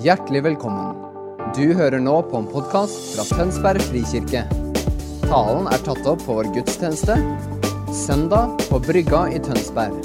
[0.00, 0.94] Hjertelig velkommen.
[1.52, 4.46] Du hører nå på en podkast fra Tønsberg frikirke.
[5.26, 7.18] Talen er tatt opp på vår gudstjeneste
[7.92, 9.98] søndag på Brygga i Tønsberg.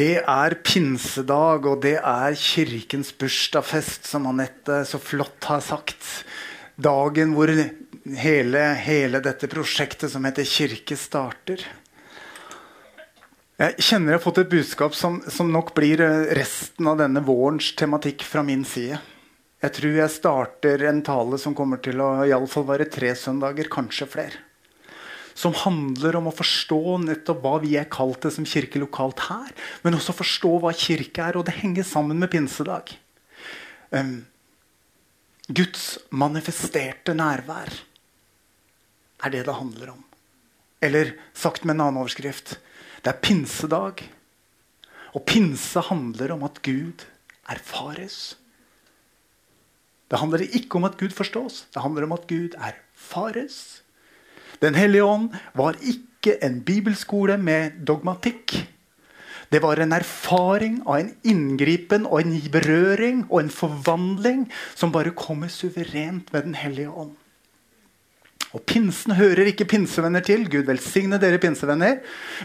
[0.00, 6.24] Det er pinsedag, og det er kirkens bursdagsfest, som Anette så flott har sagt.
[6.80, 11.62] Dagen hvor hele, hele dette prosjektet som heter kirke, starter.
[13.60, 16.00] Jeg kjenner jeg har fått et budskap som, som nok blir
[16.36, 18.96] resten av denne vårens tematikk fra min side.
[19.60, 23.12] Jeg tror jeg starter en tale som kommer til å i alle fall være tre
[23.12, 24.46] søndager, kanskje flere
[25.40, 29.52] som handler om å forstå nettopp hva vi er kalt til som kirke lokalt her.
[29.84, 32.92] Men også forstå hva kirke er, og det henger sammen med pinsedag.
[33.90, 34.26] Um,
[35.50, 37.72] Guds manifesterte nærvær
[39.20, 40.04] er det det handler om.
[40.80, 42.56] Eller sagt med en annen overskrift
[43.00, 44.04] det er pinsedag.
[45.16, 47.04] Og pinse handler om at Gud
[47.50, 48.36] erfares.
[50.10, 53.82] Det handler ikke om at Gud forstås, det handler om at Gud erfares.
[54.60, 58.54] Den hellige ånd var ikke en bibelskole med dogmatikk.
[59.50, 64.44] Det var en erfaring av en inngripen og en berøring og en forvandling
[64.78, 67.16] som bare kommer suverent med Den hellige ånd.
[68.54, 70.46] Og Pinsen hører ikke pinsevenner til.
[70.50, 71.98] Gud velsigne dere pinsevenner.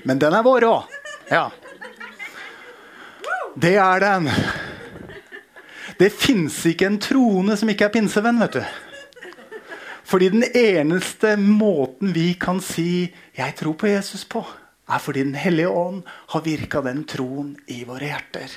[0.06, 0.98] Men den er vår òg.
[1.30, 1.48] Ja.
[3.56, 4.30] Det er den.
[5.98, 8.42] Det fins ikke en troende som ikke er pinsevenn.
[8.42, 8.64] vet du.
[10.06, 14.46] Fordi den eneste måten vi kan si 'jeg tror på Jesus' på,
[14.86, 18.52] er fordi Den hellige ånd har virka den troen i våre hjerter.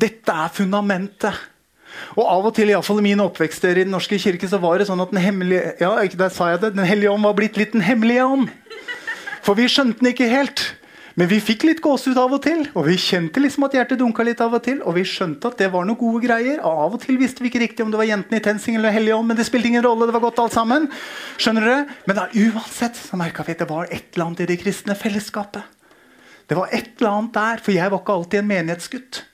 [0.00, 1.34] Dette er fundamentet.
[2.14, 4.86] Og av og til, iallfall i min oppvekst i Den norske kirke, så var det
[4.88, 7.72] sånn at Den hemmelige, ja, der sa jeg det, den hellige ånd var blitt litt
[7.72, 8.50] Den hemmelige ånd.
[9.42, 10.62] For vi skjønte den ikke helt.
[11.18, 14.24] Men vi fikk litt gåsehud av og til, og vi kjente liksom at hjertet dunka
[14.26, 14.78] litt av og til.
[14.86, 16.60] Og vi skjønte at det var noen gode greier.
[16.62, 18.94] Og av og til visste vi ikke riktig om det var jentene i TenSing eller
[18.94, 20.06] Helligånd, men det spilte ingen rolle.
[20.06, 20.86] det var godt alt sammen.
[21.40, 21.98] Skjønner dere?
[22.06, 24.96] Men da, uansett så merka vi at det var et eller annet i det kristne
[24.98, 25.76] fellesskapet.
[26.50, 29.24] Det var et eller annet der, for jeg var ikke alltid en menighetsgutt.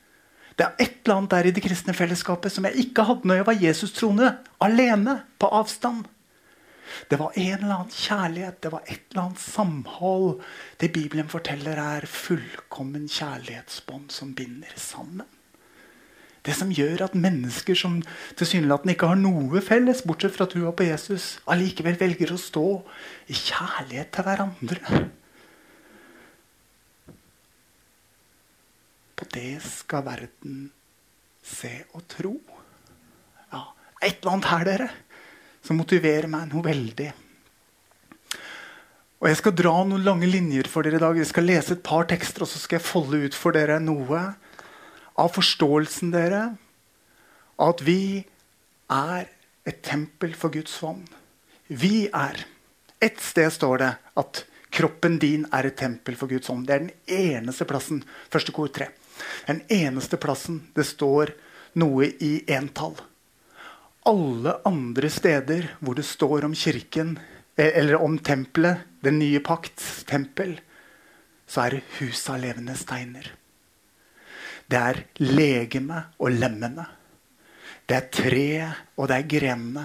[0.56, 3.42] Det er et eller annet der i det kristne fellesskapet som jeg ikke hadde når
[3.42, 4.34] jeg var Jesus-troende.
[4.64, 6.06] Alene, på avstand.
[7.10, 10.42] Det var en eller annen kjærlighet, det var et eller annet samhold.
[10.80, 15.26] Det Bibelen forteller, er fullkommen kjærlighetsbånd som binder sammen.
[16.46, 17.98] Det som gjør at mennesker som
[18.38, 22.66] tilsynelatende ikke har noe felles, bortsett fra trua på Jesus, allikevel velger å stå
[23.26, 25.00] i kjærlighet til hverandre.
[29.16, 30.68] På det skal verden
[31.42, 32.36] se og tro.
[33.50, 33.64] Ja,
[33.98, 34.88] et eller annet her, dere
[35.66, 37.08] som motiverer meg noe veldig.
[39.16, 41.18] Og Jeg skal dra noen lange linjer for dere i dag.
[41.18, 44.22] Jeg skal lese et par tekster, og så skal jeg folde ut for dere noe
[45.16, 46.42] av forståelsen dere
[47.56, 48.20] av at vi
[48.92, 49.30] er
[49.66, 51.06] et tempel for Guds vann.
[51.66, 52.44] Vi er
[52.96, 54.38] Et sted står det at
[54.72, 56.64] kroppen din er et tempel for Guds ånd.
[56.64, 57.98] Det er den eneste plassen.
[58.32, 58.86] Første kor tre.
[59.44, 61.34] Den eneste plassen det står
[61.76, 62.96] noe i entall
[64.06, 67.16] alle andre steder hvor det står om kirken,
[67.56, 70.56] eh, eller om tempelet, den nye pakts tempel,
[71.46, 73.28] så er det huset av levende steiner.
[74.66, 76.86] Det er legeme og lemmene.
[77.86, 79.84] Det er treet, og det er grenene.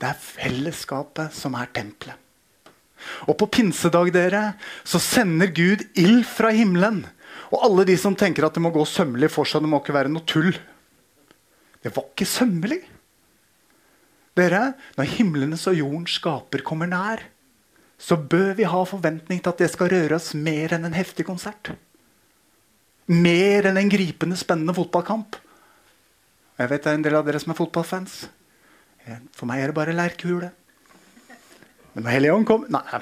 [0.00, 2.16] Det er fellesskapet som er tempelet.
[3.30, 4.42] Og på pinsedag dere,
[4.84, 7.04] så sender Gud ild fra himmelen.
[7.54, 9.96] Og alle de som tenker at det må gå sømmelig for seg, det må ikke
[9.96, 10.50] være noe tull.
[11.80, 12.82] Det var ikke sømmelig.
[14.40, 14.62] Dere,
[14.96, 17.22] når himlenes og jordens skaper kommer nær,
[18.00, 21.26] så bør vi ha forventning til at det skal røre oss mer enn en heftig
[21.28, 21.74] konsert.
[23.10, 25.36] Mer enn en gripende, spennende fotballkamp.
[26.60, 28.14] Jeg vet det er en del av dere som er fotballfans.
[29.36, 30.50] For meg er det bare leirkule.
[31.92, 32.84] Men når Helligånden kom Nei.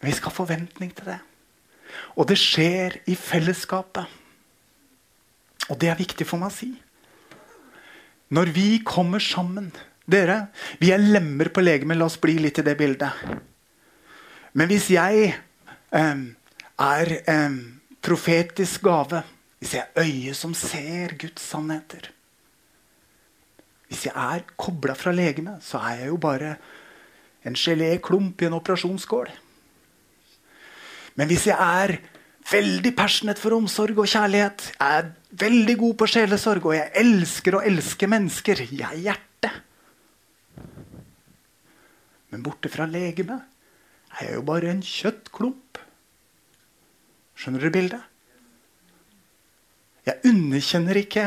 [0.00, 1.20] Vi skal ha forventning til det.
[2.16, 4.19] Og det skjer i fellesskapet.
[5.70, 6.70] Og det er viktig for meg å si.
[8.34, 9.70] Når vi kommer sammen
[10.10, 10.48] Dere,
[10.82, 11.94] vi er lemmer på legemet.
[11.94, 13.14] La oss bli litt i det bildet.
[14.58, 16.22] Men hvis jeg eh,
[16.82, 17.58] er eh,
[18.02, 19.20] profetisk gave,
[19.62, 22.08] hvis jeg er øyet som ser Guds sannheter
[23.86, 26.56] Hvis jeg er kobla fra legemet, så er jeg jo bare
[27.46, 29.30] en geléklump i en operasjonsskål.
[31.14, 32.00] Men hvis jeg er
[32.50, 34.72] veldig passionate for omsorg og kjærlighet.
[34.80, 38.64] Er veldig god på sjelesorg, og jeg elsker å elske mennesker.
[38.70, 39.60] Jeg er hjertet.
[42.30, 43.46] Men borte fra legemet
[44.18, 45.80] er jeg jo bare en kjøttklump.
[47.38, 48.02] Skjønner du bildet?
[50.06, 51.24] Jeg underkjenner ikke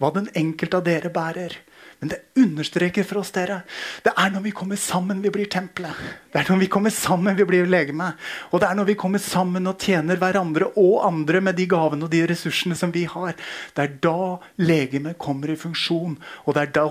[0.00, 1.54] hva den enkelte av dere bærer.
[2.02, 3.60] Men det understreker for oss dere
[4.02, 5.94] det er når vi kommer sammen, vi blir tempelet.
[6.32, 8.08] Det er når vi kommer sammen, vi blir legeme.
[8.50, 12.08] Og det er når vi kommer sammen og tjener hverandre og andre med de gavene
[12.08, 13.36] og de ressursene som vi har.
[13.76, 16.16] Det er da legemet kommer i funksjon.
[16.42, 16.88] Og det er da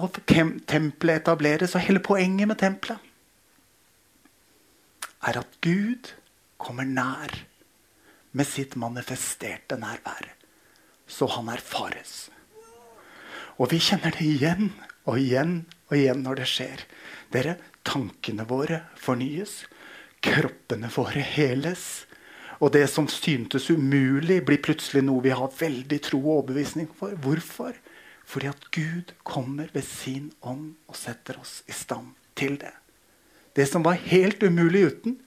[0.72, 1.76] tempelet etableres.
[1.76, 3.10] Og hele poenget med tempelet
[5.28, 6.14] er at Gud
[6.56, 7.36] kommer nær
[8.32, 10.32] med sitt manifesterte nærvær.
[11.04, 12.30] Så han erfares.
[13.60, 14.72] Og vi kjenner det igjen
[15.10, 16.86] og igjen og igjen når det skjer.
[17.34, 17.58] Dere,
[17.88, 19.62] tankene våre fornyes.
[20.22, 22.06] Kroppene våre heles.
[22.62, 27.16] Og det som syntes umulig, blir plutselig noe vi har veldig tro og overbevisning for.
[27.24, 27.74] Hvorfor?
[28.28, 32.74] Fordi at Gud kommer ved sin ånd og setter oss i stand til det.
[33.58, 35.18] Det som var helt umulig uten,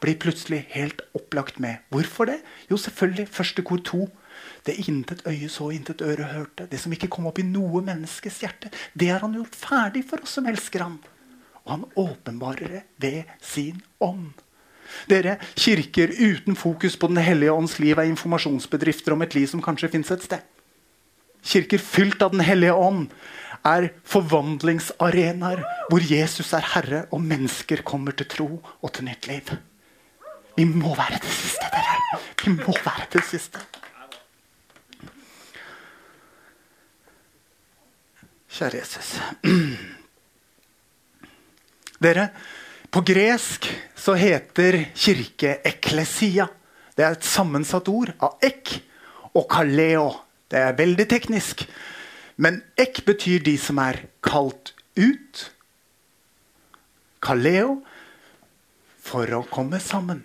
[0.00, 1.82] blir plutselig helt opplagt med.
[1.92, 2.38] Hvorfor det?
[2.70, 3.28] Jo, selvfølgelig.
[3.28, 4.06] Første kor to.
[4.64, 6.68] Det intet øye så, intet øre hørte.
[6.70, 8.70] Det som ikke kom opp i noe menneskes hjerte.
[8.94, 10.98] Det har han gjort ferdig for oss som elsker ham.
[11.64, 14.32] Og han åpenbarer det ved sin ånd.
[15.08, 19.62] Dere, Kirker uten fokus på Den hellige ånds liv er informasjonsbedrifter om et liv som
[19.64, 20.44] kanskje fins et sted.
[21.44, 23.08] Kirker fylt av Den hellige ånd
[23.64, 29.54] er forvandlingsarenaer hvor Jesus er herre, og mennesker kommer til tro og til nytt liv.
[30.56, 32.20] Vi må være det siste, dere.
[32.44, 33.62] Vi må være det siste.
[38.54, 39.16] Kjære Jesus.
[42.04, 42.28] Dere,
[42.86, 43.66] på gresk
[43.98, 46.46] så heter kirke eklesia.
[46.94, 48.76] Det er et sammensatt ord av ek
[49.34, 50.12] og kaleo.
[50.46, 51.64] Det er veldig teknisk.
[52.38, 55.42] Men ek betyr de som er kalt ut.
[57.18, 57.80] Kaleo
[59.02, 60.22] for å komme sammen.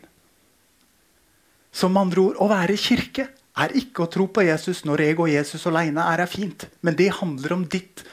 [1.73, 3.25] Som andre ord å være kirke
[3.59, 6.69] er ikke å tro på Jesus når jeg og Jesus alene er, er fint.
[6.85, 8.05] Men det handler om ditt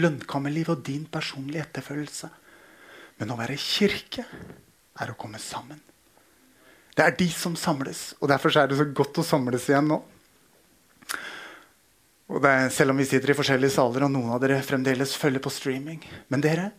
[0.00, 2.30] lønnkammerliv og din personlige etterfølgelse.
[3.20, 4.24] Men å være kirke
[5.00, 5.80] er å komme sammen.
[6.96, 9.98] Det er de som samles, og derfor er det så godt å samles igjen nå.
[12.26, 15.52] Er, selv om vi sitter i forskjellige saler, og noen av dere fremdeles følger på
[15.52, 16.00] streaming.
[16.32, 16.70] Men dere,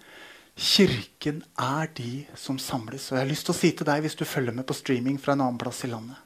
[0.58, 3.12] kirken er de som samles.
[3.12, 5.22] Og jeg har lyst til å si til deg, hvis du følger med på streaming
[5.22, 6.24] fra en annen plass i landet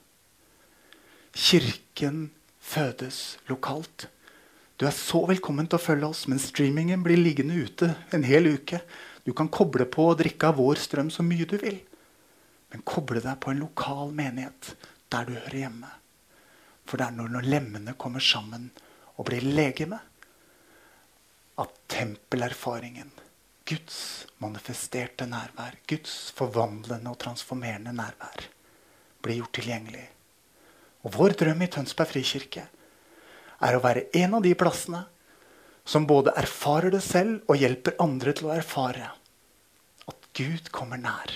[1.32, 4.10] Kirken fødes lokalt.
[4.82, 8.48] Du er så velkommen til å følge oss, men streamingen blir liggende ute en hel
[8.50, 8.80] uke.
[9.22, 11.78] Du kan koble på og drikke av vår strøm så mye du vil.
[12.74, 14.72] Men koble deg på en lokal menighet
[15.14, 15.92] der du hører hjemme.
[16.90, 18.72] For det er når, når lemmene kommer sammen
[19.22, 20.02] og blir legeme,
[21.62, 23.14] at tempelerfaringen,
[23.70, 24.02] Guds
[24.42, 28.50] manifesterte nærvær, Guds forvandlende og transformerende nærvær,
[29.22, 30.08] blir gjort tilgjengelig.
[31.06, 32.66] Og vår drøm i Tønsberg frikirke
[33.62, 35.04] er å være en av de plassene
[35.86, 39.10] som både erfarer det selv og hjelper andre til å erfare
[40.10, 41.34] at Gud kommer nær,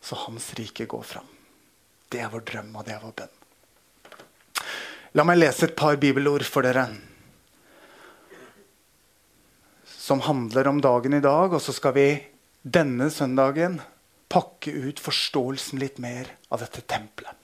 [0.00, 1.28] så hans rike går fram.
[2.10, 3.36] Det er vår drøm, og det er vår bønn.
[5.18, 6.84] La meg lese et par bibelord for dere.
[9.90, 11.54] Som handler om dagen i dag.
[11.54, 12.06] Og så skal vi
[12.62, 13.80] denne søndagen
[14.30, 17.39] pakke ut forståelsen litt mer av dette tempelet.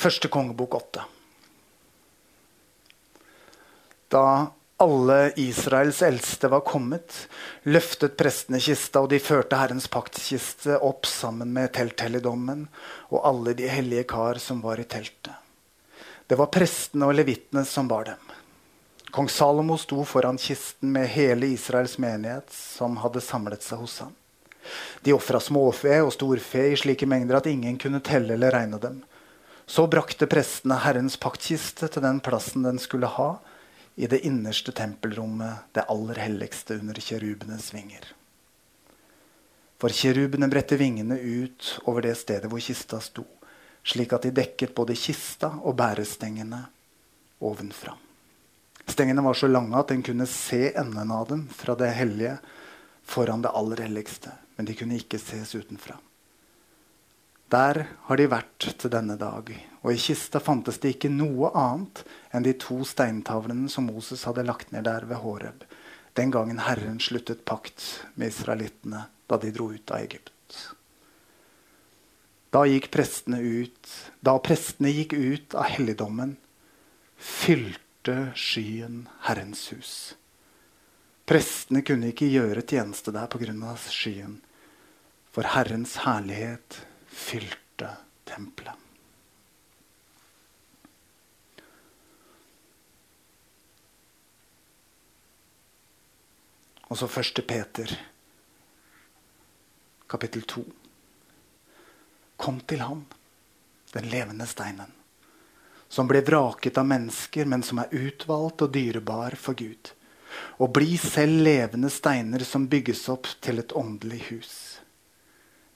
[0.00, 1.02] Første kongebok åtte.
[4.10, 4.24] Da
[4.80, 7.12] alle Israels eldste var kommet,
[7.68, 12.64] løftet prestene kista, og de førte Herrens paktskiste opp sammen med telthelligdommen
[13.10, 15.36] og alle de hellige kar som var i teltet.
[16.26, 18.32] Det var prestene og levitene som bar dem.
[19.12, 24.16] Kong Salomo sto foran kisten med hele Israels menighet, som hadde samlet seg hos ham.
[25.04, 29.00] De ofra småfe og storfe i slike mengder at ingen kunne telle eller regne dem.
[29.70, 33.36] Så brakte prestene Herrens paktkiste til den plassen den skulle ha,
[33.94, 38.08] i det innerste tempelrommet, det aller helligste under kjerubenes vinger.
[39.78, 43.22] For kjerubene bredte vingene ut over det stedet hvor kista sto,
[43.86, 46.64] slik at de dekket både kista og bærestengene
[47.38, 47.94] ovenfra.
[48.90, 52.40] Stengene var så lange at en kunne se enden av dem fra det hellige
[53.06, 56.00] foran det aller helligste, men de kunne ikke ses utenfra.
[57.50, 59.48] Der har de vært til denne dag,
[59.82, 64.44] og i kista fantes det ikke noe annet enn de to steintavlene som Moses hadde
[64.46, 65.64] lagt ned der ved Horeb,
[66.14, 70.30] den gangen Herren sluttet pakt med israelittene da de dro ut av Egypt.
[72.50, 73.90] Da gikk prestene ut
[74.26, 76.36] Da prestene gikk ut av helligdommen,
[77.16, 79.92] fylte skyen Herrens hus.
[81.26, 83.74] Prestene kunne ikke gjøre tjeneste der pga.
[83.90, 84.40] skyen,
[85.30, 86.82] for Herrens herlighet
[87.20, 87.90] fylte
[88.24, 88.86] tempelet.
[96.90, 97.46] Og så 1.
[97.46, 97.92] Peter,
[100.10, 100.64] kapittel 2.
[102.36, 103.04] Kom til ham,
[103.92, 104.90] den levende steinen,
[105.88, 109.92] som ble vraket av mennesker, men som er utvalgt og dyrebar for Gud.
[110.58, 114.54] Og bli selv levende steiner som bygges opp til et åndelig hus.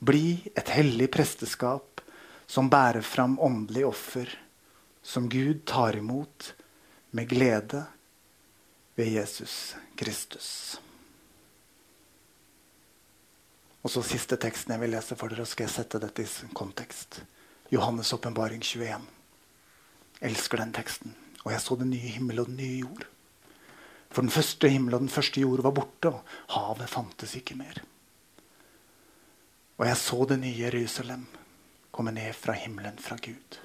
[0.04, 2.02] Bli et hellig presteskap
[2.46, 4.28] som bærer fram åndelig offer,
[5.02, 6.52] som Gud tar imot
[7.16, 7.84] med glede
[8.98, 10.48] ved Jesus Kristus.
[13.84, 16.52] Og så siste teksten jeg vil lese for dere, og skal jeg sette dette i
[16.56, 17.20] kontekst.
[17.72, 19.02] Johannes' åpenbaring 21.
[20.20, 21.16] Jeg elsker den teksten.
[21.44, 23.04] Og jeg så den nye himmel og den nye jord.
[24.08, 27.82] For den første himmel og den første jord var borte, og havet fantes ikke mer.
[29.78, 31.24] Og jeg så det nye Jerusalem
[31.94, 33.58] komme ned fra himmelen fra Gud.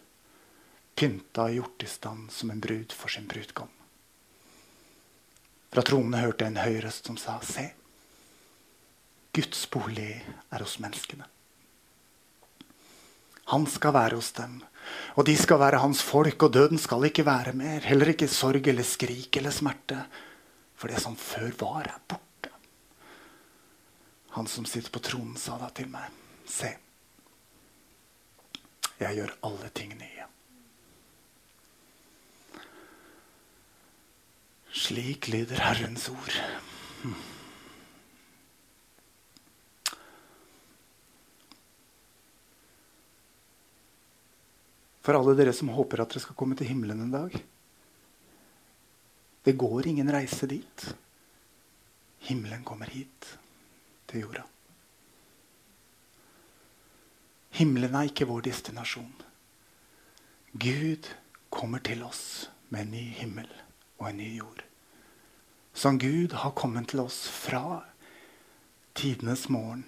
[0.97, 3.69] Pynta og gjort i stand som en brud for sin brudgom.
[5.69, 7.67] Fra tronene hørte jeg en høy røst som sa, Se,
[9.35, 10.15] Guds bolig
[10.49, 11.27] er hos menneskene.
[13.53, 14.59] Han skal være hos dem,
[15.17, 17.85] og de skal være hans folk, og døden skal ikke være mer.
[17.85, 20.01] Heller ikke sorg eller skrik eller smerte,
[20.77, 22.28] for det som før var, er borte.
[24.36, 26.13] Han som sitter på tronen, sa da til meg,
[26.45, 26.75] se,
[29.00, 30.25] jeg gjør alle ting nye.
[34.75, 36.36] Slik lyder Herrens ord.
[45.00, 47.33] For alle dere som håper at dere skal komme til himmelen en dag.
[49.48, 50.89] Det går ingen reise dit.
[52.27, 53.31] Himmelen kommer hit,
[54.09, 54.45] til jorda.
[57.59, 59.13] Himmelen er ikke vår destinasjon.
[60.53, 61.09] Gud
[61.53, 63.49] kommer til oss med en ny himmel
[63.99, 64.63] og en ny jord.
[65.73, 67.81] Som Gud har kommet til oss fra
[68.97, 69.85] tidenes morgen,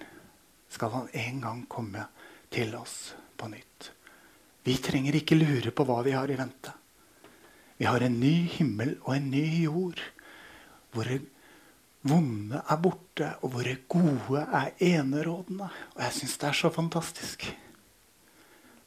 [0.72, 2.06] skal han en gang komme
[2.52, 3.90] til oss på nytt.
[4.62, 6.72] Vi trenger ikke lure på hva vi har i vente.
[7.76, 10.00] Vi har en ny himmel og en ny jord.
[10.92, 11.08] Hvor
[12.08, 15.68] vonde er borte, og våre gode er enerådende.
[15.94, 17.46] Og jeg syns det er så fantastisk.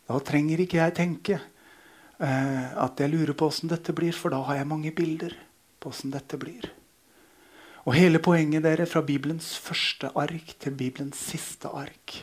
[0.06, 4.44] Da trenger ikke jeg tenke uh, at jeg lurer på åssen dette blir, for da
[4.46, 5.34] har jeg mange bilder
[5.80, 6.68] på åssen dette blir.
[7.86, 12.18] Og hele poenget dere fra Bibelens første ark til Bibelens siste ark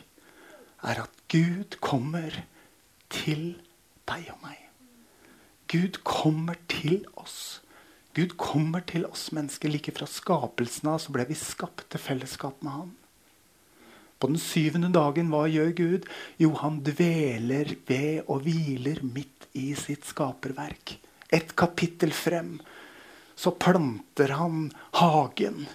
[0.83, 2.35] er at Gud kommer
[3.13, 3.53] til
[4.09, 4.59] deg og meg.
[5.71, 7.62] Gud kommer til oss.
[8.13, 9.71] Gud kommer til oss mennesker.
[9.73, 12.91] Like fra skapelsen av så ble vi skapt til fellesskap med Han.
[14.21, 16.05] På den syvende dagen, hva gjør Gud?
[16.39, 20.95] Jo, han dveler ved og hviler midt i sitt skaperverk.
[21.33, 22.55] Et kapittel frem
[23.35, 25.65] så planter han hagen.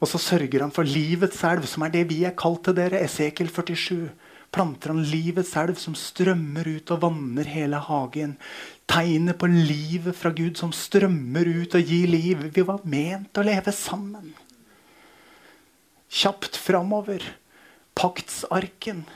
[0.00, 3.02] Og så sørger han for livets elv, som er det vi er kalt til dere.
[3.04, 4.08] Esekel 47
[4.52, 8.36] planter han livets elv som strømmer ut og vanner hele hagen.
[8.92, 12.42] Tegnet på livet fra Gud som strømmer ut og gir liv.
[12.52, 14.34] Vi var ment å leve sammen.
[16.12, 17.24] Kjapt framover.
[17.96, 19.06] Paktsarken.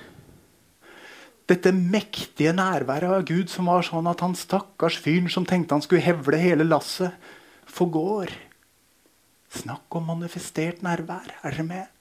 [1.46, 5.84] Dette mektige nærværet av Gud som var sånn at han stakkars fyren som tenkte han
[5.84, 7.12] skulle hevle hele lasset,
[7.68, 8.32] forgår.
[9.52, 11.36] Snakk om manifestert nærvær.
[11.44, 11.92] Er dere med?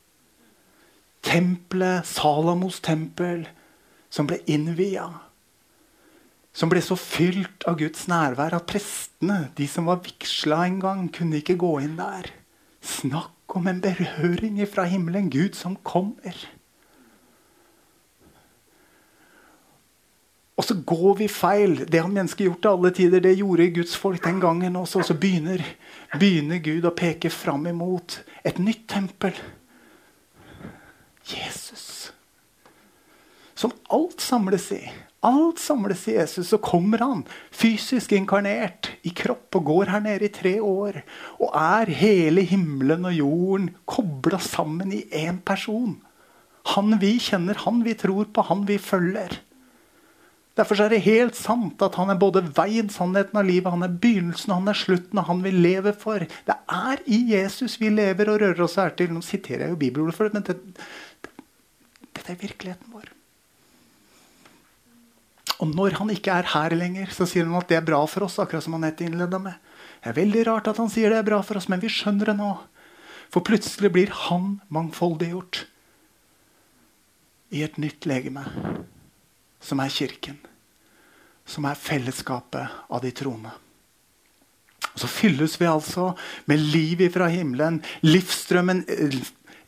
[1.25, 3.46] tempelet, Salamos tempel,
[4.10, 5.08] som ble innvia.
[6.55, 11.07] Som ble så fylt av Guds nærvær at prestene, de som var vigsla en gang,
[11.12, 12.31] kunne ikke gå inn der.
[12.79, 15.27] Snakk om en berøring fra himmelen.
[15.33, 16.38] Gud som kommer.
[20.55, 21.81] Og så går vi feil.
[21.91, 23.19] Det har mennesket gjort til alle tider.
[23.19, 25.00] Det gjorde Guds folk den gangen også.
[25.00, 25.59] Og så begynner,
[26.15, 29.35] begynner Gud å peke fram imot et nytt tempel.
[31.27, 32.13] Jesus.
[33.55, 34.85] Som alt samles i.
[35.25, 36.50] Alt samles i Jesus.
[36.51, 41.01] Så kommer han fysisk inkarnert i kropp og går her nede i tre år.
[41.39, 45.98] Og er hele himmelen og jorden kobla sammen i én person.
[46.75, 49.39] Han vi kjenner, han vi tror på, han vi følger.
[50.55, 53.98] Derfor er det helt sant at han er både veien, sannheten av livet, han er
[54.05, 56.24] begynnelsen han er slutten, og han vi lever for.
[56.24, 59.12] Det er i Jesus vi lever og rører oss her til.
[59.12, 60.55] Nå siterer jeg jo bibelordet for det, men det,
[62.15, 63.12] dette er virkeligheten vår.
[65.63, 68.27] Og når han ikke er her lenger, så sier han at det er bra for
[68.27, 68.39] oss.
[68.39, 69.55] akkurat som han nettopp innleda med.
[70.03, 72.31] Det er veldig rart at han sier det er bra for oss, men vi skjønner
[72.31, 72.51] det nå.
[73.31, 75.65] For plutselig blir han mangfoldiggjort
[77.55, 78.43] i et nytt legeme,
[79.63, 80.38] som er kirken.
[81.47, 83.53] Som er fellesskapet av de troende.
[84.91, 86.12] Og så fylles vi altså
[86.50, 87.81] med liv fra himmelen.
[88.03, 88.83] Livsstrømmen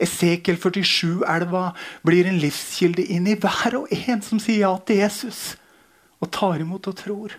[0.01, 1.71] Esekiel 47-elva
[2.05, 5.55] blir en livskilde inn i hver og en som sier ja til Jesus
[6.21, 7.35] og tar imot og tror.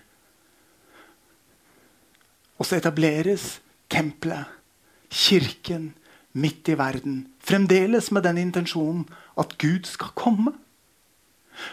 [2.59, 3.59] Og så etableres
[3.91, 4.47] tempelet,
[5.09, 5.93] kirken,
[6.39, 7.27] midt i verden.
[7.41, 9.07] Fremdeles med den intensjonen
[9.39, 10.53] at Gud skal komme.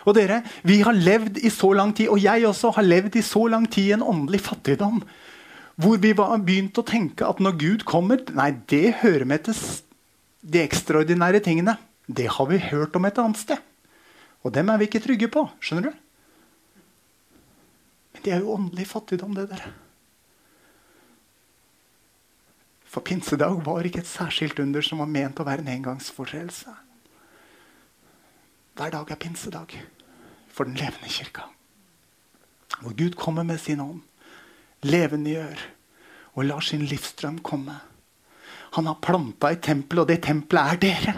[0.05, 3.21] Og dere, Vi har levd i så lang tid, og jeg også har levd i
[3.21, 5.03] så lang tid i en åndelig fattigdom.
[5.75, 9.55] Hvor vi har begynt å tenke at når Gud kommer Nei, det hører med til
[10.41, 11.77] de ekstraordinære tingene.
[12.07, 13.57] Det har vi hørt om et annet sted.
[14.43, 15.49] Og dem er vi ikke trygge på.
[15.59, 16.04] Skjønner du?
[18.25, 19.67] Det er jo åndelig fattigdom, det, der.
[22.89, 26.73] For pinsedag var ikke et særskilt under som var ment å være en engangsforseelse.
[28.75, 29.75] Hver dag er pinsedag
[30.49, 31.45] for den levende kirka.
[32.79, 34.01] Hvor Gud kommer med sin ånd,
[34.81, 35.61] levendegjør
[36.33, 37.77] og lar sin livsstrøm komme.
[38.75, 41.15] Han har planta et tempel, og det tempelet er dere.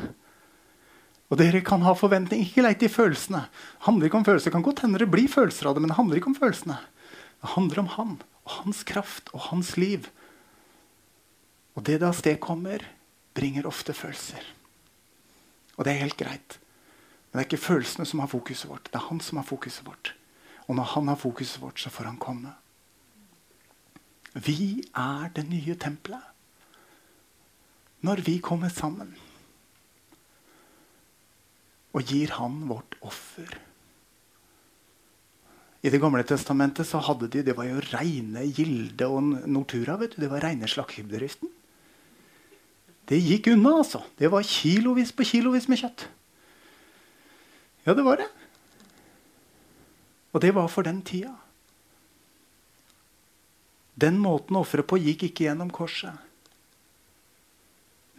[1.32, 2.44] Og dere kan ha forventning.
[2.46, 3.48] Ikke leit i følelsene.
[3.48, 4.52] Det handler ikke om følelser.
[4.52, 6.78] Det kan godt hende det blir følelser av det, men det handler ikke om følelsene.
[7.42, 8.14] Det handler om han
[8.44, 10.08] og hans kraft og hans liv.
[11.76, 12.94] Og det det avstedkommer, kommer,
[13.38, 14.42] bringer ofte følelser.
[15.78, 16.58] Og det er helt greit.
[17.30, 18.90] Men det er ikke følelsene som har fokuset vårt.
[18.90, 20.16] Det er han som har fokuset vårt.
[20.68, 22.56] Og når han har fokuset vårt, så får han komme.
[24.34, 26.34] Vi er det nye tempelet.
[28.02, 29.16] Når vi kommer sammen
[31.98, 33.58] og gir han vårt offer.
[35.88, 39.96] I Det gamle testamentet så hadde de det var jo reine Gilde og Nortura.
[39.96, 41.48] vet du, Det var reine slakterbedriften.
[43.08, 44.04] Det gikk unna, altså.
[44.18, 46.10] Det var kilovis på kilovis med kjøtt.
[47.86, 48.28] Ja, det var det.
[50.34, 51.32] Og det var for den tida.
[53.96, 56.12] Den måten å ofre på gikk ikke gjennom korset.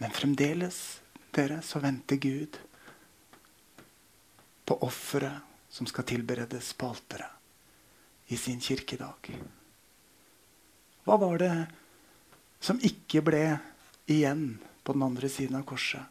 [0.01, 1.01] Men fremdeles,
[1.37, 2.57] dere, så venter Gud
[4.65, 7.38] på offeret som skal tilberedes på alteret
[8.29, 9.31] i sin kirkedag.
[11.05, 11.53] Hva var det
[12.61, 13.43] som ikke ble
[14.09, 16.03] igjen på den andre siden av korset,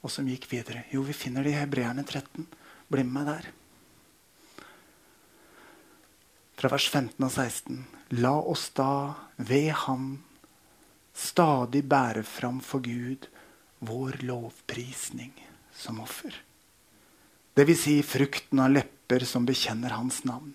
[0.00, 0.86] og som gikk videre?
[0.94, 2.46] Jo, vi finner det i Hebreerne 13.
[2.88, 3.50] Bli med meg der.
[6.60, 7.84] Fra vers 15 og 16.
[8.20, 8.92] La oss da
[9.36, 10.08] ved Han
[11.16, 13.28] stadig bære fram for Gud
[13.84, 15.32] vår lovprisning
[15.72, 16.32] som offer.
[17.56, 17.80] Dvs.
[17.84, 20.54] Si frukten av lepper som bekjenner Hans navn.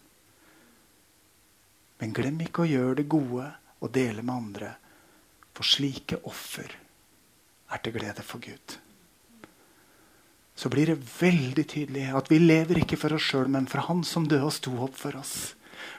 [2.06, 3.48] Men glem ikke å gjøre det gode
[3.82, 4.68] og dele med andre,
[5.58, 6.70] for slike offer
[7.74, 8.76] er til glede for Gud.
[10.54, 14.06] Så blir det veldig tydelig at vi lever ikke for oss sjøl, men for Han
[14.06, 15.56] som døde og sto opp for oss.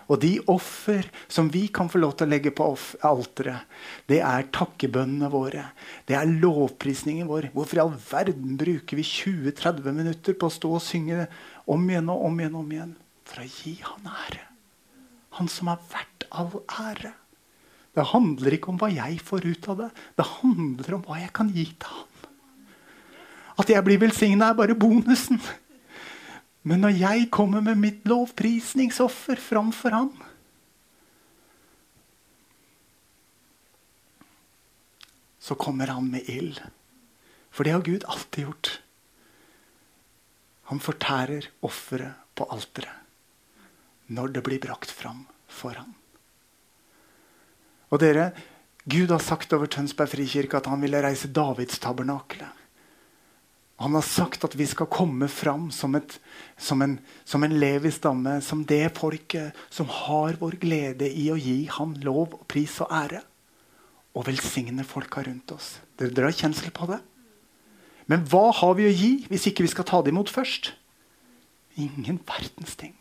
[0.07, 2.71] Og de offer som vi kan få lov til å legge på
[3.03, 3.67] alteret,
[4.07, 5.73] det er takkebønnene våre.
[6.07, 7.51] Det er lovprisningen vår.
[7.51, 11.27] Hvorfor i all verden bruker vi 20-30 minutter på å stå og synge
[11.67, 12.55] om igjen og om igjen?
[12.55, 13.01] og om igjen?
[13.27, 14.53] For å gi Han ære.
[15.37, 17.13] Han som er verdt all ære.
[17.97, 19.89] Det handler ikke om hva jeg får ut av det.
[20.17, 22.13] Det handler om hva jeg kan gi til han.
[23.57, 25.41] At jeg blir velsigna, er bare bonusen.
[26.67, 30.15] Men når jeg kommer med mitt lovprisningsoffer framfor han
[35.47, 36.59] Så kommer han med ild.
[37.55, 38.71] For det har Gud alltid gjort.
[40.67, 43.06] Han fortærer offeret på alteret
[44.13, 45.95] når det blir brakt fram for ham.
[47.91, 48.31] Og dere,
[48.87, 52.49] Gud har sagt over Tønsberg frikirke at han ville reise Davids tabernakle.
[53.83, 56.17] Han har sagt at vi skal komme fram som, et,
[56.57, 56.97] som en,
[57.29, 61.93] som en levig stamme, som det folket som har vår glede i å gi ham
[62.07, 63.21] lov, pris og ære.
[64.17, 65.75] Og velsigne folka rundt oss.
[66.01, 67.03] Dere, dere har kjensel på det?
[68.09, 70.71] Men hva har vi å gi hvis ikke vi skal ta det imot først?
[71.77, 72.95] Ingen verdens ting.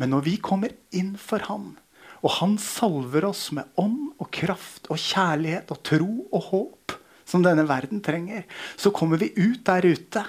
[0.00, 1.74] Men når vi kommer inn for Han,
[2.20, 6.96] og han salver oss med ånd og kraft og kjærlighet og tro og håp,
[7.30, 8.44] som denne verden trenger.
[8.76, 10.24] Så kommer vi ut der ute,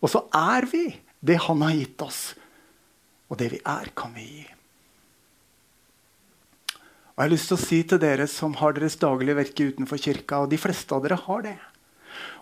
[0.00, 0.86] og så er vi
[1.24, 2.20] det han har gitt oss.
[3.32, 4.44] Og det vi er, kan vi gi.
[7.14, 10.02] Og jeg har lyst til å si til dere som har deres daglige virke utenfor
[10.02, 11.56] kirka, og de fleste av dere har det.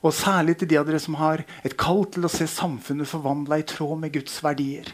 [0.03, 3.61] Og særlig til de av dere som har et kall til å se samfunnet forvandla
[3.61, 4.89] i tråd med Guds verdier.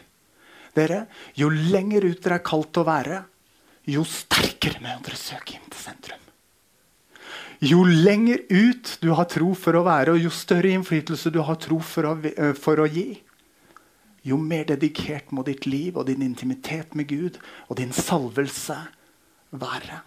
[0.75, 1.05] Dere,
[1.35, 3.23] Jo lenger ut dere er kalt å være,
[3.89, 6.25] jo sterkere må dere søke inn til sentrum.
[7.59, 11.57] Jo lenger ut du har tro for å være, og jo større innflytelse du har
[11.59, 13.21] tro for å, eh, for å gi,
[14.23, 18.77] jo mer dedikert må ditt liv og din intimitet med Gud og din salvelse
[19.51, 20.03] være.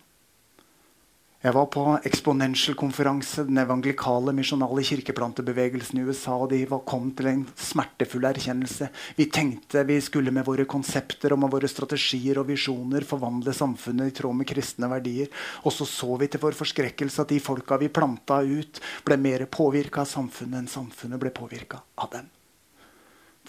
[1.42, 6.36] Jeg var på Exponential-konferanse, den evangelikale misjonale kirkeplantebevegelsen i USA.
[6.36, 8.86] og De kom til en smertefull erkjennelse.
[9.16, 14.12] Vi tenkte vi skulle med våre konsepter og med våre strategier og visjoner forvandle samfunnet
[14.12, 15.34] i tråd med kristne verdier.
[15.66, 19.48] Og så så vi til vår forskrekkelse at de folka vi planta ut, ble mer
[19.50, 22.30] påvirka av samfunnet enn samfunnet ble påvirka av dem.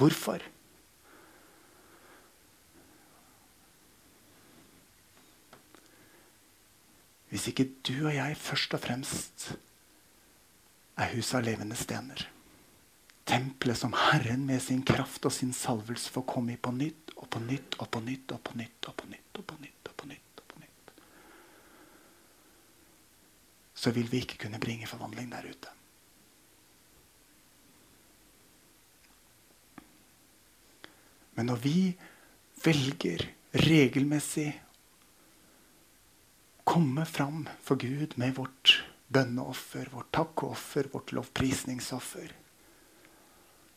[0.02, 0.42] Hvorfor?
[7.34, 9.48] Hvis ikke du og jeg først og fremst
[11.02, 12.28] er huset av levende stener.
[13.26, 17.26] Tempelet som Herren med sin kraft og sin salvelse får komme i på nytt og
[17.34, 19.96] på nytt og på nytt og på nytt og på nytt og på nytt og
[19.98, 20.42] på nytt.
[20.44, 20.92] og på nytt.
[23.74, 25.74] Så vil vi ikke kunne bringe forvandling der ute.
[31.34, 31.78] Men når vi
[32.64, 33.26] velger
[33.58, 34.52] regelmessig
[36.64, 42.32] komme fram for Gud med vårt bønneoffer, vårt takkeoffer, vårt lovprisningsoffer.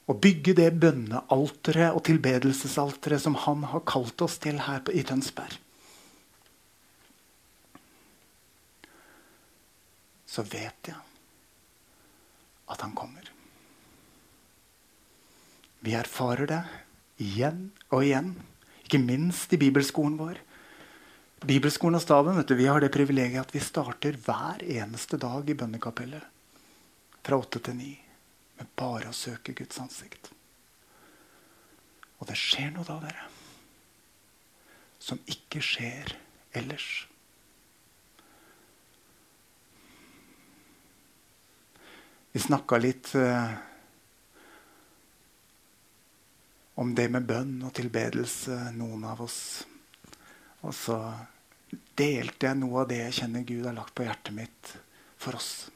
[0.06, 5.58] Og bygge det bønnealteret og tilbedelsesalteret som han har kalt oss til her i Tønsberg.
[10.26, 11.00] Så vet jeg
[12.66, 13.32] at han kommer.
[15.80, 16.62] Vi erfarer det
[17.22, 18.34] igjen og igjen,
[18.84, 20.40] ikke minst i bibelskolen vår.
[21.44, 25.48] Bibelskolen og staben vet du, vi har det privilegiet at vi starter hver eneste dag
[25.50, 26.24] i bønnekapellet.
[27.26, 27.92] Fra åtte til ni.
[28.56, 30.30] Med bare å søke Guds ansikt.
[32.16, 33.26] Og det skjer noe da, dere.
[35.02, 36.16] Som ikke skjer
[36.56, 37.04] ellers.
[42.32, 43.52] Vi snakka litt eh,
[46.80, 49.40] om det med bønn og tilbedelse, noen av oss.
[50.66, 50.98] Og så
[51.96, 54.72] delte jeg noe av det jeg kjenner Gud har lagt på hjertet mitt
[55.20, 55.68] for oss.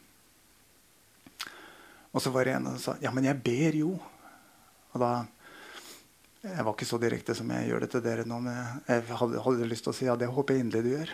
[2.11, 3.93] Og så var det en som sa ja, men jeg ber jo.
[4.91, 5.11] Og da
[6.41, 8.39] Jeg var ikke så direkte som jeg gjør det til dere nå.
[8.41, 8.55] men
[8.87, 11.11] Jeg hadde, hadde lyst til å si ja, det håper jeg inderlig du gjør.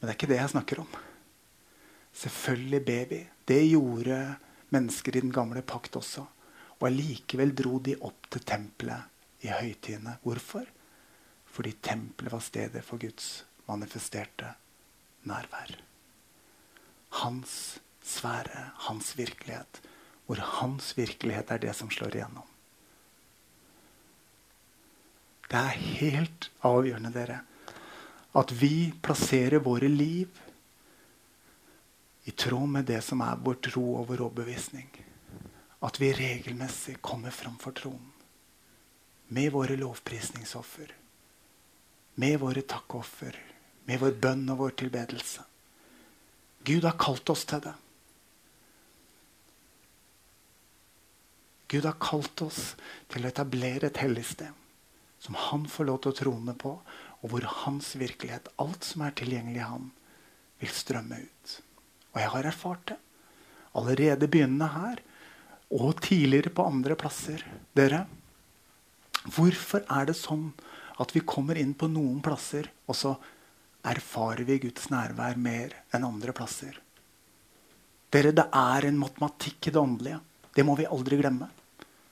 [0.00, 0.94] Men det er ikke det jeg snakker om.
[2.22, 3.18] Selvfølgelig ber vi.
[3.44, 4.16] Det gjorde
[4.72, 6.24] mennesker i den gamle pakt også.
[6.80, 10.16] Og allikevel dro de opp til tempelet i høytidene.
[10.24, 10.64] Hvorfor?
[11.50, 14.54] Fordi tempelet var stedet for Guds manifesterte
[15.26, 15.74] nærvær.
[17.22, 19.80] Hans sfære, hans virkelighet.
[20.26, 22.46] Hvor hans virkelighet er det som slår igjennom.
[25.50, 27.40] Det er helt avgjørende, dere,
[28.38, 30.36] at vi plasserer våre liv
[32.30, 34.86] i tråd med det som er vår tro og vår overbevisning.
[35.82, 38.12] At vi regelmessig kommer framfor tronen
[39.34, 40.94] med våre lovprisningsoffer
[42.20, 43.36] med våre takkoffer,
[43.88, 45.44] med vår bønn og vår tilbedelse.
[46.68, 47.76] Gud har kalt oss til det.
[51.70, 52.74] Gud har kalt oss
[53.08, 54.56] til å etablere et hellig sted
[55.20, 56.70] som han får lov til å trone på,
[57.20, 59.90] og hvor hans virkelighet, alt som er tilgjengelig i ham,
[60.60, 61.56] vil strømme ut.
[62.14, 62.96] Og jeg har erfart det.
[63.76, 65.02] Allerede begynnende her,
[65.70, 67.44] og tidligere på andre plasser.
[67.76, 68.06] Dere,
[69.28, 70.48] hvorfor er det sånn
[71.00, 73.14] at vi kommer inn på noen plasser, og så
[73.88, 76.76] erfarer vi Guds nærvær mer enn andre plasser.
[78.10, 80.20] Dere, Det er en matematikk i det åndelige.
[80.54, 81.48] Det må vi aldri glemme.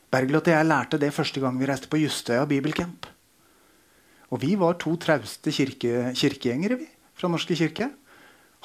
[0.09, 3.07] Bergljot og jeg lærte det første gang vi reiste på Justøya bibelcamp.
[4.31, 7.91] Og vi var to trauste kirke, kirkegjengere vi, fra Norske kirke.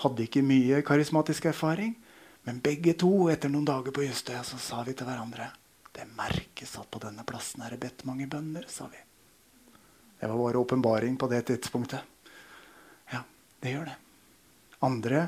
[0.04, 1.96] Hadde ikke mye karismatisk erfaring.
[2.46, 5.52] Men begge to, etter noen dager på Justøya, så sa vi til hverandre
[5.94, 8.98] Det merkes at på denne plassen er det bedt mange bønner, sa vi.
[10.24, 12.00] Det var vår åpenbaring på det tidspunktet.
[13.12, 13.20] Ja,
[13.60, 13.96] det gjør det.
[14.80, 15.26] Andre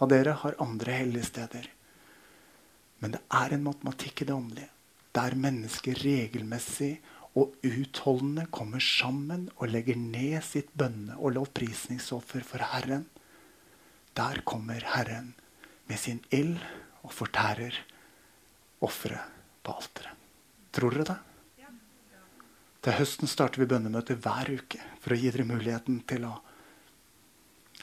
[0.00, 1.66] av dere har andre hellige steder.
[3.04, 4.70] Men det er en matematikk i det åndelige.
[5.12, 6.94] Der mennesker regelmessig
[7.36, 13.04] og utholdende kommer sammen og legger ned sitt bønne- og lovprisningsoffer for Herren.
[14.16, 15.34] Der kommer Herren
[15.92, 16.56] med sin ild
[17.04, 17.82] og fortærer
[18.80, 19.28] offeret
[19.60, 20.16] på alteret.
[20.72, 21.22] Tror dere det?
[22.88, 26.30] Til høsten starter vi bønnemøter hver uke for å gi dere muligheten til å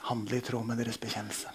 [0.08, 1.52] handle i tråd med deres bekjennelse.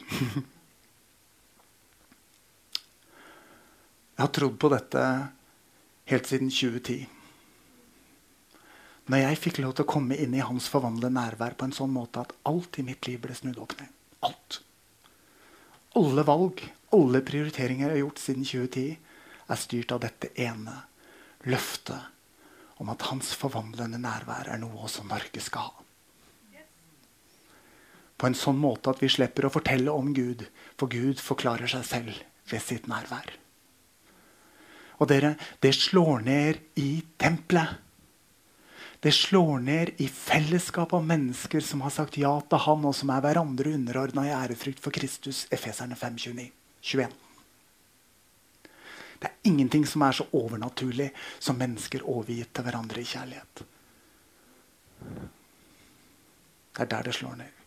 [4.16, 5.02] Jeg har trodd på dette
[6.14, 7.04] helt siden 2010.
[9.12, 11.92] Når jeg fikk lov til å komme inn i hans forvandlede nærvær på en sånn
[11.92, 13.92] måte at alt i mitt liv ble snudd opp ned.
[14.32, 14.62] Alt.
[16.00, 16.64] Alle valg,
[16.96, 18.96] alle prioriteringer jeg har gjort siden 2010,
[19.52, 20.80] er styrt av dette ene
[21.52, 22.21] løftet
[22.82, 25.86] om at hans forvandlende nærvær er noe også Norge skal ha.
[28.18, 30.44] På en sånn måte at vi slipper å fortelle om Gud,
[30.78, 33.32] for Gud forklarer seg selv ved sitt nærvær.
[35.02, 35.34] Og dere,
[35.66, 37.80] det slår ned i tempelet.
[39.02, 43.10] Det slår ned i fellesskap av mennesker som har sagt ja til Han, og som
[43.10, 45.48] er hverandre underordna i ærefrykt for Kristus.
[45.50, 46.52] Efeserne 5, 29,
[46.94, 47.21] 21.
[49.22, 53.64] Det er ingenting som er så overnaturlig som mennesker overgitt til hverandre i kjærlighet.
[56.72, 57.58] Det er der det slår ned.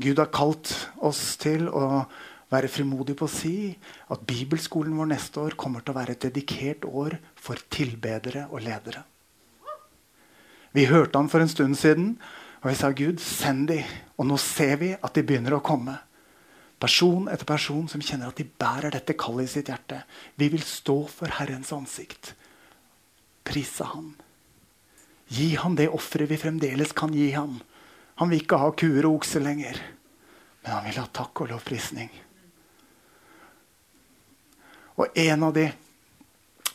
[0.00, 0.70] Gud har kalt
[1.04, 2.04] oss til å
[2.50, 3.54] være frimodig på å si
[4.10, 8.62] at bibelskolen vår neste år kommer til å være et dedikert år for tilbedere og
[8.64, 9.04] ledere.
[10.74, 12.14] Vi hørte han for en stund siden,
[12.62, 13.80] og vi sa Gud, send de.
[14.20, 15.96] Og nå ser vi at de begynner å komme.
[16.80, 20.00] Person etter person som kjenner at de bærer dette kallet i sitt hjerte.
[20.40, 22.32] Vi vil stå for Herrens ansikt.
[23.44, 24.14] Prise Han.
[25.30, 27.60] Gi Han det offeret vi fremdeles kan gi Han.
[28.20, 29.78] Han vil ikke ha kuer og okser lenger,
[30.60, 32.10] men han vil ha takk og lovprisning.
[35.00, 35.70] Og en av de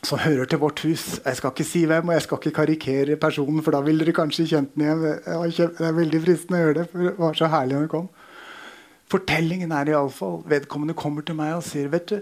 [0.05, 3.17] som hører til vårt hus Jeg skal ikke si hvem, og jeg skal ikke karikere
[3.21, 5.03] personen, for da ville dere kanskje kjent den igjen.
[5.05, 8.09] Det er veldig fristende å gjøre det, for det var så herlig når det kom.
[9.11, 12.19] Fortellingen er iallfall vedkommende kommer til meg og sier vet du,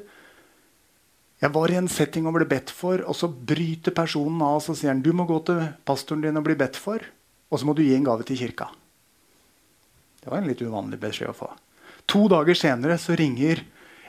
[1.43, 4.77] jeg var i en setting og ble bedt for, og så bryter personen av og
[4.79, 7.03] sier han, du må gå til pastoren din og bli bedt for,
[7.51, 8.69] og så må du gi en gave til kirka.
[10.23, 11.49] Det var en litt uvanlig beskjed å få.
[12.07, 13.63] To dager senere så ringer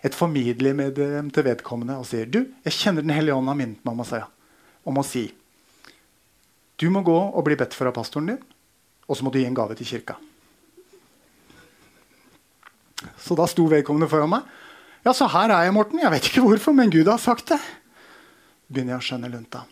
[0.04, 3.96] et familiemedlem til vedkommende og sier du, jeg kjenner Den hellige ånd har minnet meg
[3.96, 4.20] om å, si,
[4.84, 5.24] om å si
[6.78, 8.40] du må gå og bli bedt for av pastoren din,
[9.06, 10.18] og så må du gi en gave til kirka.
[13.20, 14.48] Så da sto vedkommende foran meg.
[15.04, 16.00] Ja, så her er jeg, Morten.
[16.00, 17.60] Jeg vet ikke hvorfor, men Gud har sagt det.
[18.68, 19.64] Begynner jeg å skjønne lunta.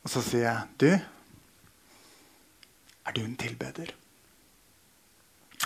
[0.00, 0.90] Og så sier jeg, du,
[3.06, 3.92] er du en tilbeder?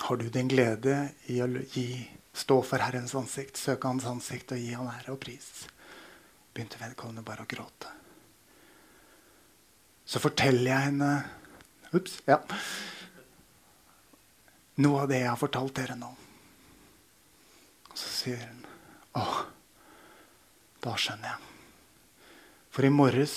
[0.05, 0.99] Har du din glede
[1.33, 1.89] i å gi
[2.35, 5.69] Stå for Herrens ansikt, søke Hans ansikt og gi Han ære og pris.
[6.51, 7.93] Begynte vedkommende bare å gråte.
[10.03, 11.11] Så forteller jeg henne
[11.95, 12.17] Ups.
[12.27, 12.41] Ja.
[14.83, 16.11] Noe av det jeg har fortalt dere nå.
[17.91, 18.63] Og så sier hun
[19.15, 19.27] Å,
[20.83, 21.53] da skjønner jeg.
[22.75, 23.37] For i morges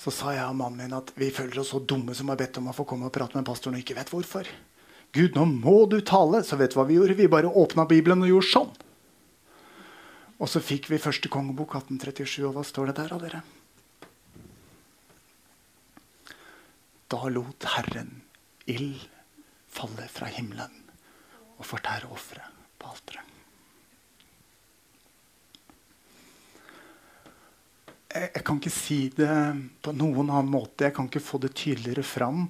[0.00, 2.56] så sa jeg og mannen min at vi føler oss så dumme som har bedt
[2.60, 4.48] om å få komme og prate med pastoren og ikke vet hvorfor.
[5.16, 6.42] Gud, nå må du tale.
[6.44, 7.16] Så vet du hva vi gjorde?
[7.16, 8.72] Vi bare åpna Bibelen og gjorde sånn.
[10.36, 12.44] Og så fikk vi første kongebok 1837.
[12.48, 13.42] Og hva står det der av dere?
[17.12, 18.18] Da lot Herren
[18.68, 19.04] ild
[19.76, 20.82] falle fra himmelen
[21.56, 23.32] og fortære offeret på alteret.
[28.16, 29.30] Jeg, jeg kan ikke si det
[29.84, 30.86] på noen annen måte.
[30.86, 32.46] Jeg kan ikke få det tydeligere fram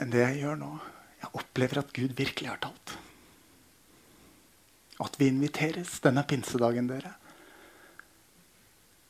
[0.00, 0.72] enn det jeg gjør nå.
[1.20, 2.96] Jeg opplever at Gud virkelig har talt.
[5.00, 7.14] At vi inviteres denne pinsedagen, dere,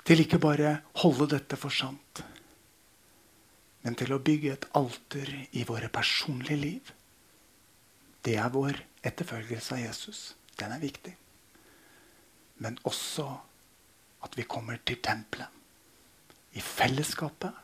[0.07, 2.23] til ikke bare holde dette for sant,
[3.83, 6.93] men til å bygge et alter i våre personlige liv.
[8.25, 10.21] Det er vår etterfølgelse av Jesus.
[10.61, 11.15] Den er viktig.
[12.61, 13.27] Men også
[14.25, 15.49] at vi kommer til tempelet.
[16.53, 17.57] I fellesskapet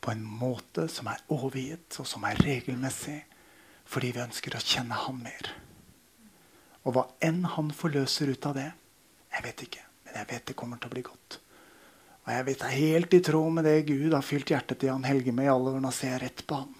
[0.00, 3.20] på en måte som er overgitt, og som er regelmessig,
[3.90, 5.50] fordi vi ønsker å kjenne Han mer.
[6.84, 8.70] Og hva enn Han forløser ut av det,
[9.30, 11.38] jeg vet ikke, men jeg vet det kommer til å bli godt.
[12.30, 14.92] Og jeg vet det er helt i tråd med det Gud har fylt hjertet til
[14.92, 15.80] Jan Helge med i alle år.
[15.82, 16.76] Nå ser jeg rett på han.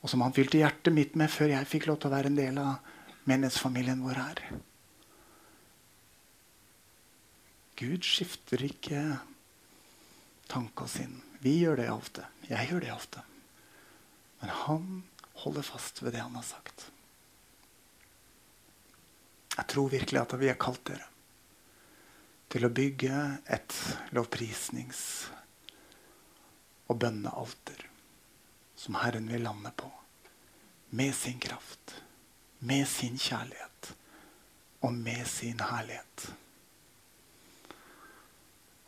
[0.00, 2.38] Og som han fylte hjertet mitt med før jeg fikk lov til å være en
[2.38, 2.94] del av
[3.28, 4.40] menighetsfamilien vår her.
[7.76, 9.02] Gud skifter ikke
[10.48, 11.20] tanka sin.
[11.44, 12.24] Vi gjør det ofte.
[12.48, 13.26] Jeg gjør det ofte.
[14.40, 14.88] Men han
[15.44, 16.88] holder fast ved det han har sagt.
[19.58, 21.12] Jeg tror virkelig at vi har kalt dere
[22.48, 23.74] til å bygge et
[24.16, 25.28] lovprisnings-
[26.88, 27.84] og bønnealter
[28.78, 29.90] som Herren vil lande på.
[30.90, 32.02] Med sin kraft,
[32.58, 33.90] med sin kjærlighet
[34.80, 36.28] og med sin herlighet.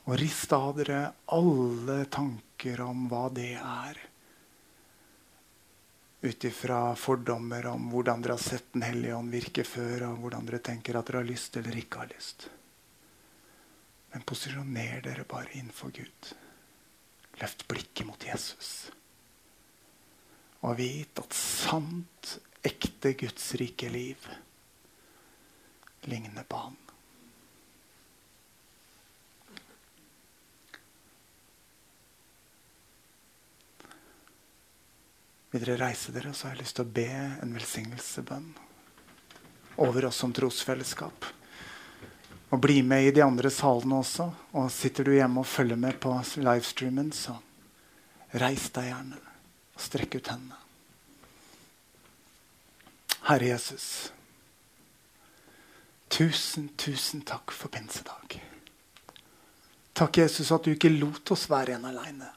[0.09, 1.01] Og rist av dere
[1.35, 4.01] alle tanker om hva det er.
[6.21, 10.49] Ut ifra fordommer om hvordan dere har sett Den hellige ånd virke før, og hvordan
[10.49, 12.49] dere tenker at dere har lyst eller ikke har lyst.
[14.13, 16.33] Men posisjoner dere bare innenfor Gud.
[17.41, 18.91] Løft blikket mot Jesus.
[20.67, 24.29] Og vit at sant, ekte Guds rike liv
[26.11, 26.77] ligner på Han.
[35.51, 38.53] Vil dere reise dere, så har jeg lyst til å be en velsignelsebønn
[39.83, 41.27] over oss som trosfellesskap.
[42.51, 44.27] Og bli med i de andre salene også.
[44.59, 47.37] Og sitter du hjemme og følger med på livestreamen, så
[48.41, 50.59] reis deg gjerne og strekk ut hendene.
[53.31, 53.87] Herre Jesus,
[56.11, 58.41] tusen, tusen takk for pinsedag.
[59.95, 62.31] Takk, Jesus, at du ikke lot oss være igjen aleine.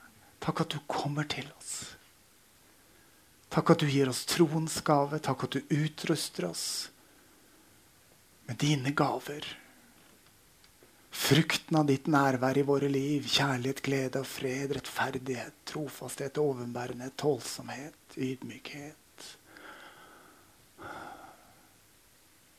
[0.43, 1.95] Takk at du kommer til oss.
[3.53, 5.21] Takk at du gir oss troens gave.
[5.23, 6.65] Takk at du utruster oss
[8.49, 9.47] med dine gaver.
[11.13, 13.27] Frukten av ditt nærvær i våre liv.
[13.29, 19.27] Kjærlighet, glede og fred, rettferdighet, trofasthet, overbærende, tålsomhet, ydmykhet.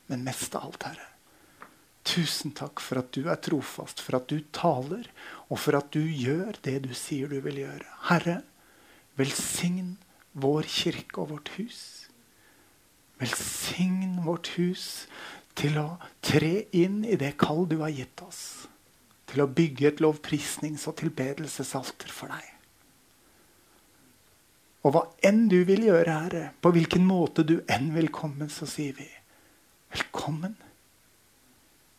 [0.07, 1.11] Men mest av alt, Herre,
[2.07, 5.09] tusen takk for at du er trofast, for at du taler,
[5.49, 7.89] og for at du gjør det du sier du vil gjøre.
[8.11, 8.39] Herre,
[9.19, 9.97] velsign
[10.39, 11.81] vår kirke og vårt hus.
[13.19, 15.09] Velsign vårt hus
[15.55, 15.89] til å
[16.25, 18.43] tre inn i det kall du har gitt oss.
[19.31, 22.51] Til å bygge et lovprisnings- og tilbedelsesalter for deg.
[24.85, 28.69] Og hva enn du vil gjøre, Herre, på hvilken måte du enn vil komme, så
[28.69, 29.09] sier vi
[29.95, 30.59] velkommen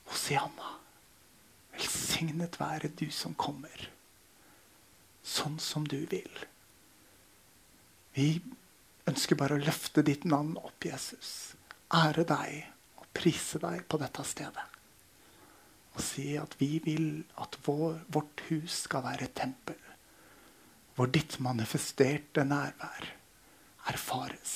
[0.06, 0.76] Hosianna.
[1.74, 3.90] Velsignet være du som kommer,
[5.26, 6.46] sånn som du vil.
[8.16, 8.38] Vi
[9.10, 11.56] ønsker bare å løfte ditt navn opp, Jesus.
[11.92, 12.75] Ære deg
[13.16, 14.66] prise deg på dette stedet.
[15.96, 19.80] Og si at vi vil at vår, vårt hus skal være et tempel.
[20.96, 23.08] Hvor ditt manifesterte nærvær
[23.92, 24.56] erfares.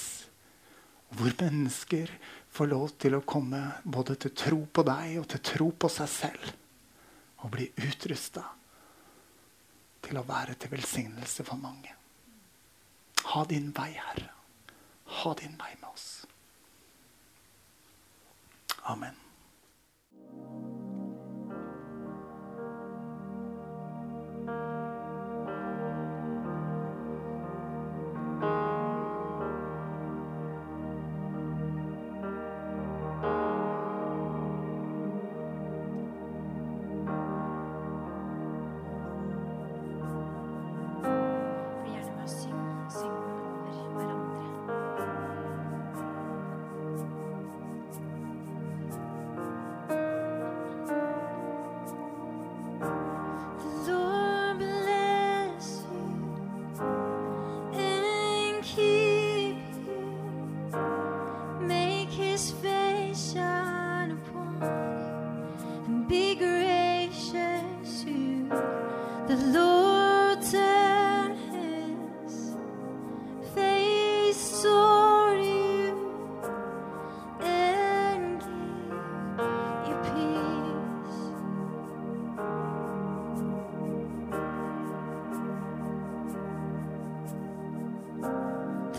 [1.16, 2.12] Hvor mennesker
[2.54, 6.12] får lov til å komme både til tro på deg og til tro på seg
[6.12, 6.50] selv.
[7.40, 8.44] Og bli utrusta
[10.04, 11.96] til å være til velsignelse for mange.
[13.32, 14.32] Ha din vei, Herre.
[15.22, 16.08] Ha din vei med oss.
[18.90, 19.29] Amen.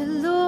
[0.00, 0.39] The Lord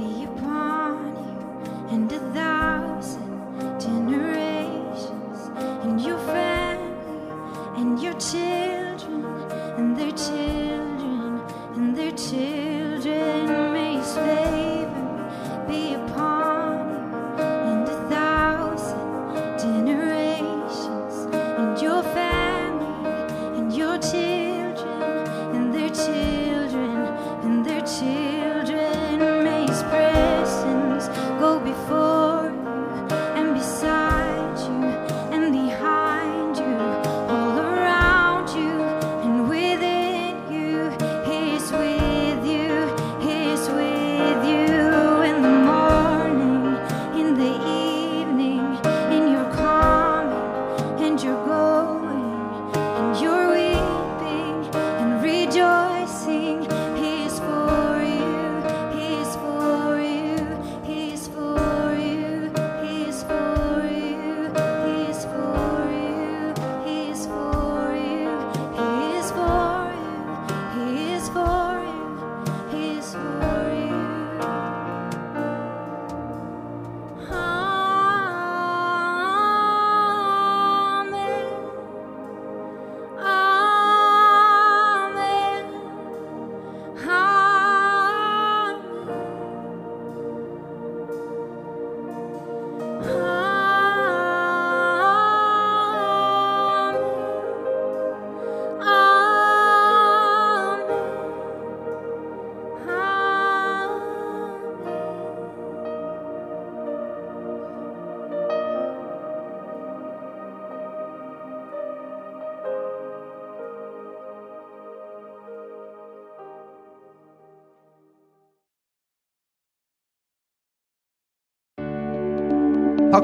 [0.00, 0.79] be upon.